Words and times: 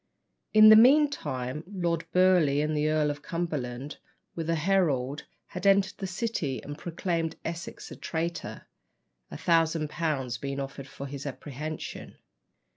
In 0.51 0.69
the 0.69 0.75
meantime 0.75 1.63
Lord 1.67 2.05
Burleigh 2.11 2.61
and 2.63 2.75
the 2.75 2.89
Earl 2.89 3.11
of 3.11 3.21
Cumberland, 3.21 3.97
with 4.33 4.49
a 4.49 4.55
herald, 4.55 5.25
had 5.49 5.67
entered 5.67 5.99
the 5.99 6.07
City 6.07 6.59
and 6.63 6.75
proclaimed 6.75 7.35
Essex 7.45 7.91
a 7.91 7.95
traitor; 7.95 8.65
a 9.29 9.37
thousand 9.37 9.91
pounds 9.91 10.39
being 10.39 10.59
offered 10.59 10.87
for 10.87 11.05
his 11.05 11.27
apprehension. 11.27 12.15